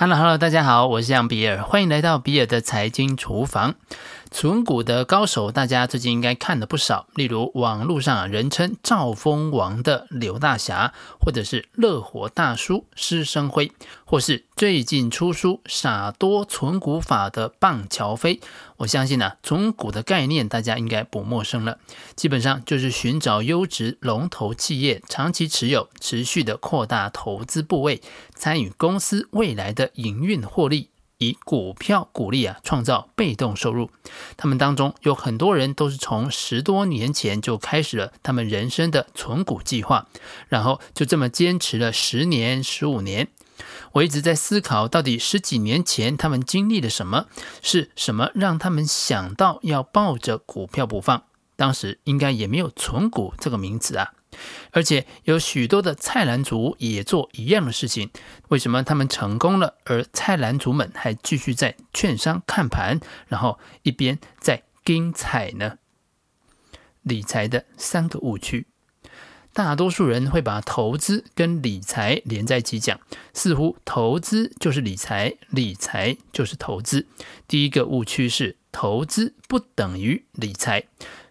[0.00, 3.74] Hello，Hello，hello, 大家好，我是杨比尔，欢迎来到比尔的财经厨房。
[4.30, 13.72] 存股的高手，大家最近应该看了不少，例如网络上人称“兆丰王”的刘大侠，或者是乐活大叔施生辉，
[14.04, 18.40] 或是最近出书《傻多存股法》的棒乔飞。
[18.78, 21.78] 我相信呢、存股的概念大家应该不陌生了，
[22.14, 28.00] 基本上就是寻找优质龙头企业，长期持有，持续的扩大投资部位，
[28.34, 30.90] 参与公司未来的营运获利。
[31.18, 33.90] 以股票股利啊，创造被动收入。
[34.36, 40.06] 他们当中有很多人都是从十多年前就开始了他们人生的存股计划，
[40.48, 43.28] 然后就这么坚持了十年、十五年。
[43.92, 47.26] 我一直在思考，到底十几年前他们经历了什么？
[47.60, 51.24] 是什么让他们想到要抱着股票不放？
[51.56, 54.12] 当时应该也没有存股这个名词啊。
[54.72, 58.10] 而且有许多的菜篮族也做一样的事情，
[58.48, 65.78] 为什么他们成功了，而菜篮族们还继续在券商看盘，然后一边在盯菜呢？
[67.02, 68.66] 理财的三个误区，
[69.54, 73.00] 大多数人会把投资跟理财连在一起讲，
[73.32, 77.06] 似乎投资就是理财，理财就是投资。
[77.46, 80.84] 第一个误区是投资不等于理财。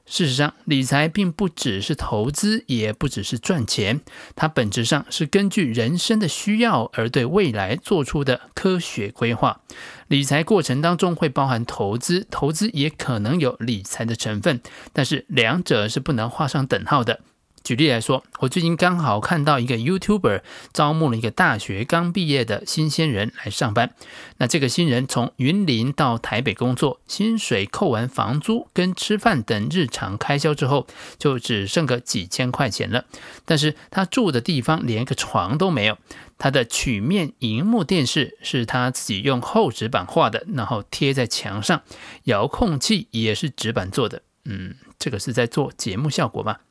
[0.07, 3.99] 事实上，理财并不只是投资，也不只是赚钱，
[4.35, 9.61] 它本质上是根据人生的需要而对未来做出的科学规划。
[10.07, 14.61] 理财过程当中会包含投资，投资也可能有理财的成分，
[14.93, 17.19] 但是两者是不能画上等号的。
[17.67, 23.93] 举例来说，我最近刚好看到一个 YouTuber 招募了一个大学刚毕业的新鲜人来上班。
[24.37, 30.87] 那这个新人从云林到台北工作，薪水扣完房租跟吃饭等日常开销之后，
[31.19, 33.03] 就只剩个几千块钱了。
[33.43, 35.97] 但是他住的地方连个床都没有，
[36.37, 41.81] 他的曲面荧幕电视是他自己用厚纸板画的，然后贴在墙上，
[42.23, 44.21] 遥控器也是纸板做的。
[44.45, 46.61] 嗯，这个是在做节目效果吧？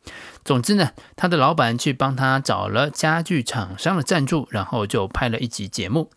[0.45, 6.11] 总之呢，他的老板去帮他找了家具厂商的赞助，然后就拍了一集节目。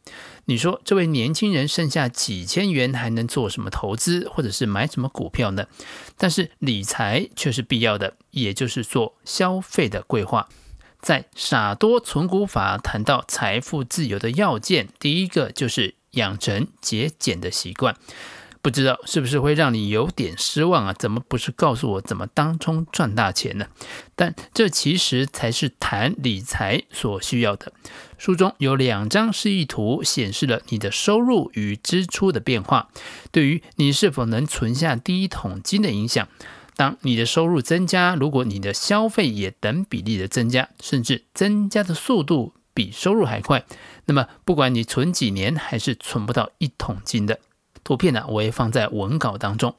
[0.45, 5.67] 你说这位年轻人剩下几千元还能做什么投资，或者是买什么股票呢？
[6.17, 10.49] 但是理财却是必要的，也就是做消费的规划。
[10.99, 17.95] 在傻多存股法谈到财富自由的要件，第一个就是养成节俭的习惯。
[18.61, 20.93] 不知道是不是会让你有点失望啊？
[20.93, 23.67] 怎么不是告诉我怎么当冲赚大钱呢？
[24.15, 27.71] 但这其实才是谈理财所需要的。
[28.17, 32.89] 书中有两张示意图，显示了你的收入与支出的变化，
[33.31, 36.27] 对于你是否能存下第一桶金的影响。
[36.75, 43.65] 当你的收入增加，如果你的消费也等比例的增加，甚至增加的速度比收入还快，
[44.05, 47.39] 那么不管你存几年，还是存不到一桶金的。
[47.83, 49.75] 图片呢，我也放在文稿当中。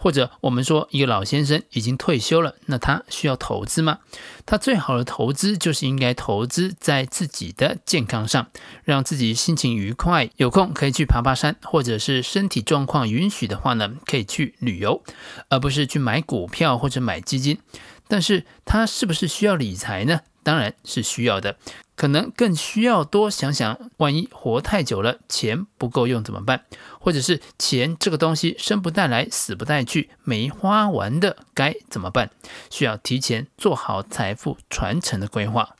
[0.00, 3.98] 或者我们说，一个老先生已经退休了，那他需要投资吗？
[4.46, 8.46] 他最好的投资就是应该投资在自己的健康上，
[8.84, 15.02] 让自己心情愉快，有空可以去爬爬山，或者是身体状况允许的话呢，可以去旅游，
[15.48, 17.58] 而不是去买股票或者买基金。
[18.06, 20.20] 但是他是不是需要理财呢？
[20.44, 21.58] 当然是需要的。
[21.98, 26.64] 可能更需要多想想，万一活太久了，钱不够用怎么办？
[27.00, 32.30] 或者是钱这个东西生不带来，死不带去，没花完的该怎么办？
[32.70, 35.74] 需要提前做好财富传承的规划。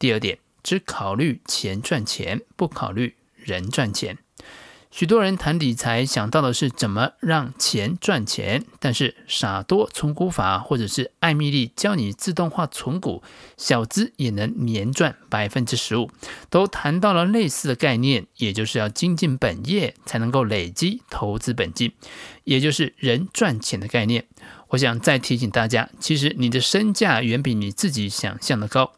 [0.00, 4.18] 第二点，只考虑钱赚钱，不考虑人赚钱。
[4.90, 13.22] 许多人谈理财，想到的是怎么让钱赚钱，但是傻多存股法或者是艾米丽教你自动化存股，
[13.58, 16.10] 小资也能年赚百分之十五，
[16.48, 21.92] 都谈到了类似的概念，也就是要精进本业才能够累积投资本金，
[22.44, 24.24] 也就是人赚钱的概念。
[24.76, 28.92] 我想再提醒大家，其实你的身价远比你自己想象的高。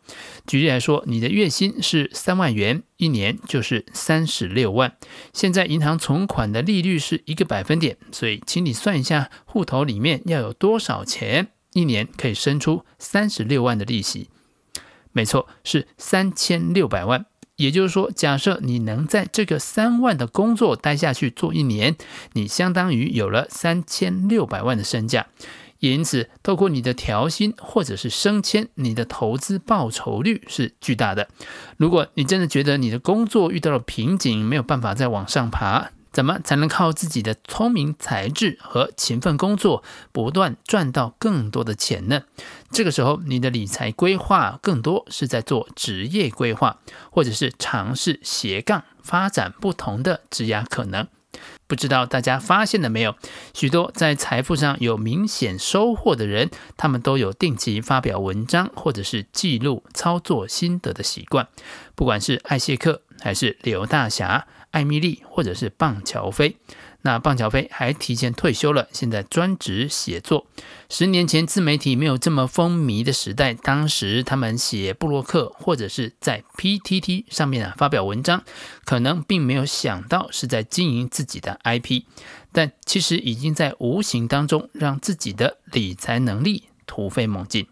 [0.45, 4.97] 举例来说，你的月薪是三万元，一年就是三十六万。
[5.33, 14.31] 现在银行存款的利率是一个百分点，所以请你算一下，户头里面要有多少钱，一年可以生出三十六万的利息。
[15.13, 17.27] 没错，是三千六百万。
[17.55, 21.97] 也就是说，假设你能在这个三万的工作待下去做一年，
[22.33, 25.27] 你相当于有了三千六百万的身价。
[25.81, 31.29] 因此，透过你的调薪或者是升迁，你的投资报酬率是巨大的。
[31.77, 42.23] 如果你真的觉得你的工作遇到了瓶颈，没有办法再往上爬，怎么才能靠自己的聪明才智和勤奋工作，不断赚到更多的钱呢？
[42.73, 46.79] 这个时候，你的理财规划更多是在做职业规划，
[47.13, 51.07] 或者是尝试斜杠发展不同的职业可能。
[51.69, 53.15] 不知道大家发现了没有？
[53.55, 61.47] 许多在财富上有明显收获的人，他们都有定期发表文章或者是记录操作心得的习惯。
[61.95, 66.57] 不管是艾谢克，还是刘大侠、艾米丽，或者是棒乔飞。
[67.03, 70.47] 那棒乔飞还提前退休了，现在专职写作。
[70.91, 78.43] 十年前自媒体没有这么风靡的时代，当时他们写布洛克或者是在 PTT 上面啊发表文章，
[78.85, 82.03] 可能并没有想到是在经营自己的 IP，
[82.53, 87.69] 但其实已经在无形当中让自己的理财能力突飞猛进。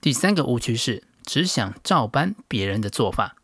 [0.00, 3.36] 第三个误区是只想照搬别人的做法。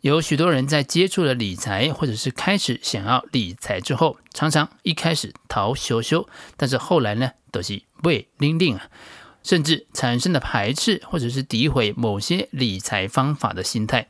[0.00, 8.88] 有许多人在接触了理财，或者是开始想要理财之后，常常一开始逃羞羞，但是后来呢，都是畏拎拎啊，
[9.42, 14.08] 甚至产生了排斥或者是诋毁某些理财方法的心态。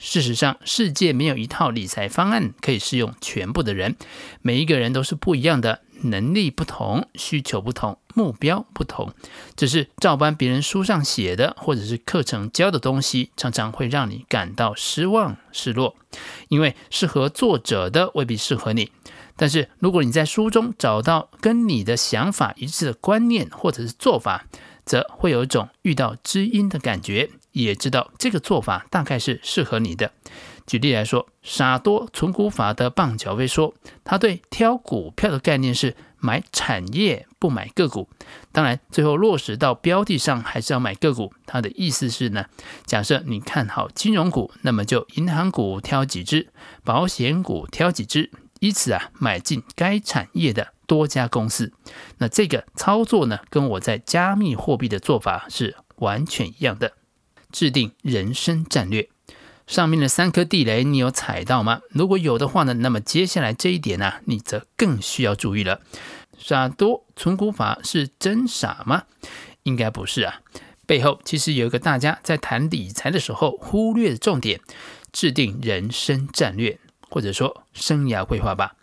[0.00, 3.96] 事实上，世界没有一套理财方案可以适用全部的人，
[4.42, 5.80] 每一个人都是不一样的。
[6.02, 9.12] 能力不同，需求不同，目标不同，
[9.56, 15.96] 只是照搬别人书上写的，或者是课程教的东西，常常会让你感到失望、失落，
[16.46, 18.92] 因为适合作者的未必适合你。
[19.34, 24.46] 但是如果你在书中找到跟你的想法一致的观念或者是做法，
[24.84, 27.28] 则会有一种遇到知音的感觉，
[27.64, 30.12] 也知道这个做法大概是适合你的。
[30.66, 33.74] 举例来说，傻多存股法的棒乔飞说，
[34.04, 38.08] 他对挑股票的概念是买产业不买个股。
[38.52, 41.32] 当然，最后落实到标的上还是要买个股。
[41.46, 42.44] 他的意思是呢，
[42.84, 46.48] 假设你看好金融股，那么就银行股挑几只，
[46.84, 51.72] 保险股挑几只，以此啊买进该产业的多家公司。
[52.18, 56.92] 那这个操作呢，跟我在加密货币的做法是完全一样的。
[57.52, 59.08] 制定人生战略。
[59.66, 61.82] 上面的三颗地雷，你有踩到吗？
[61.90, 65.82] 如果有的话呢，那么接下来这一点呢、你则更需要注意了。
[66.38, 69.02] 傻多存股法是真傻吗？
[69.64, 70.40] 应该不是啊，
[70.86, 74.60] 背后其实有一个大家在谈理财的时候忽略的重点：
[75.12, 76.78] 制定人生战略，
[77.10, 78.76] 或者说生涯规划吧。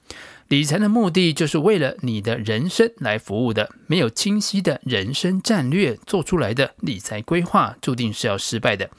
[0.47, 3.71] 理财的目的就是为了你的人生来服务的。
[3.87, 8.89] 没有清晰的人生战略做出来的理财规划，注定是要失败的。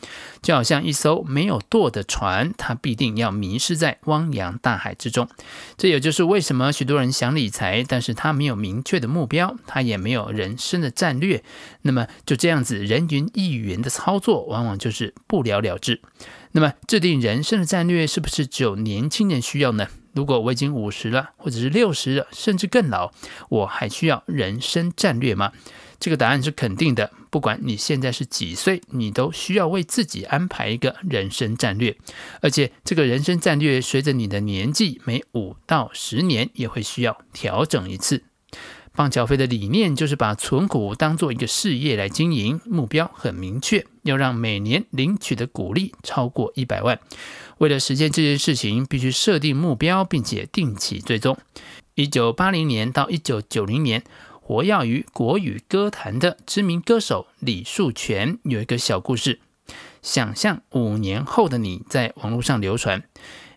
[0.43, 5.28] 就好像一艘没有舵的船，它必定要迷失在汪洋大海之中。
[5.76, 11.42] 这也就是为什么许多人想理财，但是他没有明确的目标，他也没有人生的战略。
[11.82, 16.00] 那么就这样子人云亦云的操作，往往就是不了了之。
[16.52, 19.88] 那么制定人生的战略，是不是只有年轻人需要呢？
[20.16, 23.12] 如果我已经五十了，或者是六十了，甚至更老，
[23.50, 25.52] 我还需要人生战略吗？
[26.00, 27.12] 这个答案是肯定的。
[27.30, 31.94] 不管你现在是几岁，你都需要为自己安排一个人生战略，
[32.40, 38.22] 而且这个人生战略随着你的年纪，每五到十年也会需要调整一次。
[38.96, 46.98] 棒乔飞的理念就是把存股当做一个事业来经营，目标很明确，要让每年领取的股利超过一百万。
[47.58, 51.37] 为了实现这件事情，必须设定目标，并且定期追踪。
[51.94, 54.02] 一九八零年到一九九零年，
[54.40, 59.40] 活跃于国语歌坛的知名歌手李树泉有一个小故事：
[60.00, 63.02] 想象五年后的你，在网络上流传。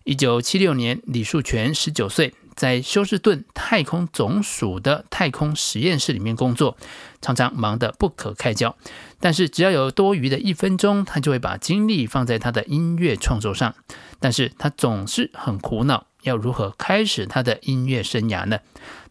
[0.03, 2.33] 一九七六年，李树泉十九岁。
[2.59, 6.75] 在休斯顿太空总署的太空实验室里面工作，
[7.21, 8.75] 常常忙得不可开交。
[9.21, 13.75] 但是只要有多余的一分钟，他就会把精力放在他的音乐创作上。
[14.19, 18.59] 但是他总是很苦恼，要如何开始他的音乐生涯呢？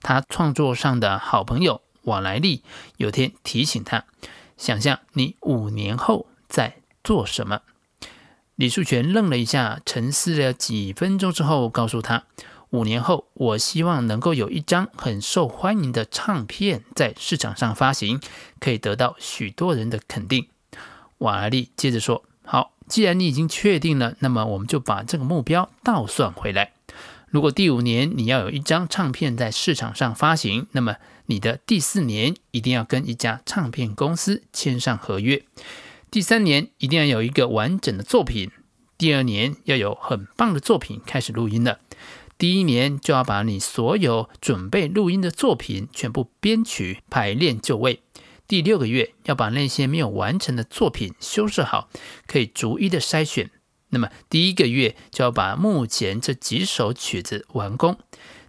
[0.03, 2.63] 他创作上的好朋友瓦莱利
[2.99, 4.05] 有天提醒他：
[4.59, 7.63] 想象你五年后在做什么。
[8.57, 12.25] 李树泉愣了一下，沉思了几分钟之后，告诉他。
[12.71, 18.21] 五年后，我希望能够有一张很受欢迎的唱片在市场上发行，
[18.61, 20.49] 可以得到许多人的肯定。
[21.19, 26.73] 瓦莱莉接着说：“好，既然你已经确定了，那么我们就把这个目标倒算回来。
[27.31, 30.97] 如果第五年你要有一张唱片在市场上发行，那么
[31.27, 35.43] 你的第四年一定要跟一家唱片公司签上合约，
[36.11, 38.51] 第三年一定要有一个完整的作品，
[38.99, 41.79] 第二年要有很棒的作品开始录音了。”
[42.39, 48.01] 第一年就要把你所有准备录音的作品全部编曲排练就位。
[48.47, 51.91] 第六个月要把那些没有完成的作品修饰好，
[52.29, 53.51] 可以逐一的筛选。
[53.89, 57.99] 那么第一个月就要把目前这几首曲子完工。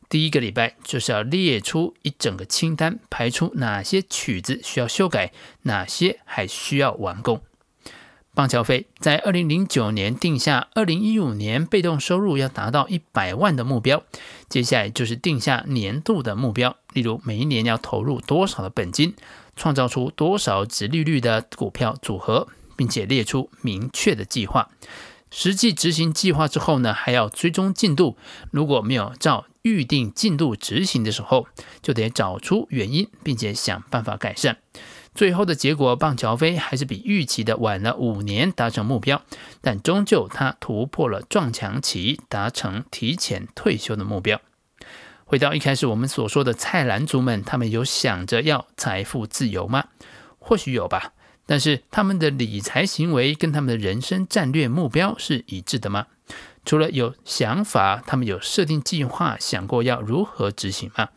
[0.08, 7.42] 第一个礼拜就是要列出一整个清单，排出哪些曲子需要修改，哪些还需要完工。
[8.40, 14.02] 棒乔飞在二零零九年定下二零一五年被动收入要达到一百万的目标，
[14.48, 19.14] 接下来就是定下年度的目标，例如每一年要投入多少的本金，
[19.58, 24.70] 创造出多少殖利率的股票组合，并且列出明确的计划。
[25.30, 28.16] 实际执行计划之后呢，还要追踪进度，
[28.52, 31.48] 如果没有照预定进度执行的时候，
[31.82, 34.60] 就得找出原因，并且想办法改善。
[35.20, 39.22] 最后的结果，棒乔飞还是比预期的晚了五年达成目标，
[39.60, 44.40] 但终究他突破了撞墙期，达成提前退休的目标。
[45.26, 49.88] 回到一开始我们所说的菜篮族们，他们有想着要财富自由吗？
[50.38, 51.12] 或许有吧，
[51.46, 56.08] 但是他们的理财行为跟他们的人生战略目标是一致的吗？
[56.64, 61.10] 除了有想法，他们有设定计划，想过要如何执行吗？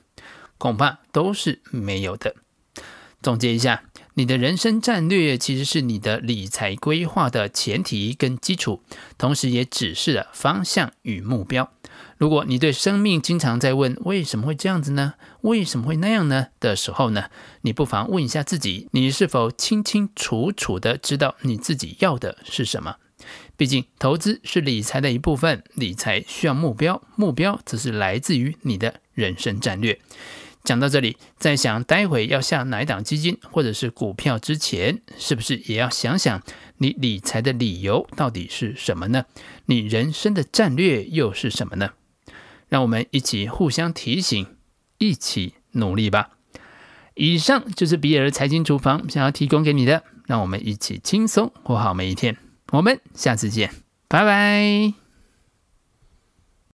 [0.58, 2.34] 恐怕都是没有的。
[3.22, 8.82] 总结一下，你的人生战略其实是你的理财规划的前提跟基础，
[9.16, 11.72] 同时也指示了方向与目标。
[12.18, 15.14] 如果你对生命经常在问为什么会这样子呢？
[15.40, 16.48] 为什么会那样呢？
[16.60, 17.30] 的时候呢，
[17.62, 22.96] 你不妨问一下自己，你是否清清楚楚的知道你自己要的是什么？
[23.56, 29.98] 毕竟投资是理财的一部分，理财需要目标，目标则是来自于你的人生战略。
[30.64, 36.42] 讲到这里，在想待会要下哪一档基金或者是股票之前，是不是也要想想
[36.78, 39.24] 你理财的理由到底是什么呢？
[39.66, 41.90] 你人生的战略又是什么呢？
[42.68, 44.46] 让我们一起互相提醒，
[44.98, 46.30] 一起努力吧。
[47.14, 52.36] 以上就是比尔财经厨房想要提供给你的，让我们一起轻松过好每一天。
[52.70, 53.70] 我们下次见，
[54.08, 55.01] 拜拜。